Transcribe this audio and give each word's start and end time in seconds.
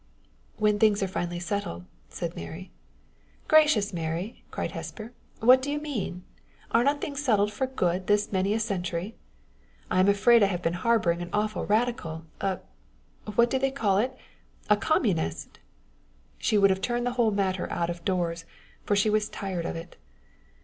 "When 0.57 0.79
things 0.79 1.03
are 1.03 1.07
finally 1.07 1.39
settled," 1.39 1.85
said 2.09 2.35
Mary 2.35 2.71
"Gracious, 3.47 3.93
Mary!" 3.93 4.43
cried 4.49 4.71
Hesper, 4.71 5.13
"what 5.41 5.61
do 5.61 5.69
you 5.71 5.79
mean? 5.79 6.23
Are 6.71 6.83
not 6.83 7.01
things 7.01 7.23
settled 7.23 7.53
for 7.53 7.67
good 7.67 8.07
this 8.07 8.31
many 8.31 8.55
a 8.55 8.59
century? 8.59 9.13
I 9.91 9.99
am 9.99 10.07
afraid 10.07 10.41
I 10.41 10.47
have 10.47 10.63
been 10.63 10.73
harboring 10.81 11.21
an 11.21 11.29
awful 11.31 11.67
radical! 11.67 12.25
a 12.41 12.61
what 13.35 13.51
do 13.51 13.59
they 13.59 13.69
call 13.69 13.99
it? 13.99 14.17
a 14.71 14.75
communist!" 14.75 15.59
She 16.39 16.57
would 16.57 16.71
have 16.71 16.81
turned 16.81 17.05
the 17.05 17.11
whole 17.11 17.29
matter 17.29 17.71
out 17.71 17.91
of 17.91 18.03
doors, 18.03 18.43
for 18.83 18.95
she 18.95 19.11
was 19.11 19.29
tired 19.29 19.67
of 19.67 19.75
it. 19.75 19.97